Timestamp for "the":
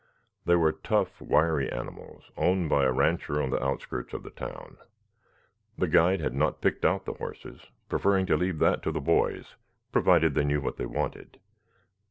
3.51-3.63, 4.23-4.31, 5.77-5.87, 7.05-7.13, 8.91-8.99